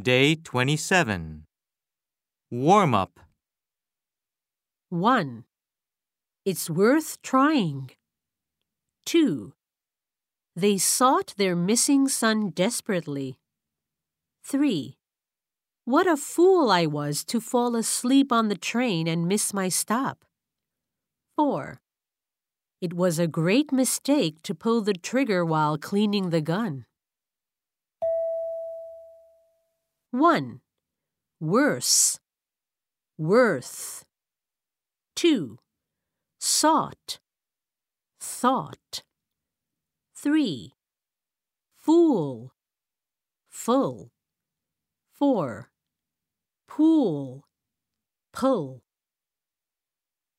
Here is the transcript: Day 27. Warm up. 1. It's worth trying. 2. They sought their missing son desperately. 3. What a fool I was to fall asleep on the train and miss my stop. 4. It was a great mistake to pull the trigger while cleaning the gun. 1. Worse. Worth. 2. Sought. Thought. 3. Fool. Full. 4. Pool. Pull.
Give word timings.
Day 0.00 0.34
27. 0.34 1.44
Warm 2.50 2.94
up. 2.94 3.20
1. 4.88 5.44
It's 6.46 6.70
worth 6.70 7.20
trying. 7.20 7.90
2. 9.04 9.52
They 10.56 10.78
sought 10.78 11.34
their 11.36 11.54
missing 11.54 12.08
son 12.08 12.48
desperately. 12.48 13.36
3. 14.44 14.96
What 15.84 16.06
a 16.06 16.16
fool 16.16 16.70
I 16.70 16.86
was 16.86 17.22
to 17.24 17.40
fall 17.40 17.76
asleep 17.76 18.32
on 18.32 18.48
the 18.48 18.56
train 18.56 19.06
and 19.06 19.28
miss 19.28 19.52
my 19.52 19.68
stop. 19.68 20.24
4. 21.36 21.78
It 22.80 22.94
was 22.94 23.18
a 23.18 23.26
great 23.26 23.70
mistake 23.70 24.40
to 24.44 24.54
pull 24.54 24.80
the 24.80 24.94
trigger 24.94 25.44
while 25.44 25.76
cleaning 25.76 26.30
the 26.30 26.40
gun. 26.40 26.86
1. 30.12 30.60
Worse. 31.38 32.18
Worth. 33.16 34.04
2. 35.14 35.56
Sought. 36.40 37.20
Thought. 38.18 39.04
3. 40.16 40.72
Fool. 41.76 42.52
Full. 43.48 44.10
4. 45.12 45.70
Pool. 46.66 47.44
Pull. 48.32 48.82